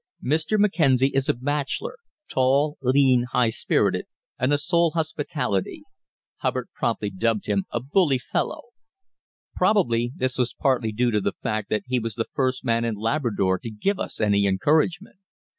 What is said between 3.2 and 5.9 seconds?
high spirited, and the soul hospitality.